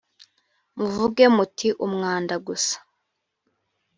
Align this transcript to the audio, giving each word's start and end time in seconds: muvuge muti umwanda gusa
muvuge 0.79 1.25
muti 1.35 1.67
umwanda 1.85 2.35
gusa 2.47 2.77